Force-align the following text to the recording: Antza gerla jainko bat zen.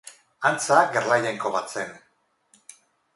Antza 0.49 0.77
gerla 0.95 1.17
jainko 1.25 1.51
bat 1.57 1.75
zen. 1.77 1.91